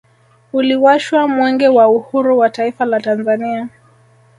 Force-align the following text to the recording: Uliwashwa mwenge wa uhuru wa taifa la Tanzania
Uliwashwa 0.53 1.27
mwenge 1.27 1.67
wa 1.67 1.87
uhuru 1.87 2.37
wa 2.37 2.49
taifa 2.49 2.85
la 2.85 2.99
Tanzania 2.99 3.69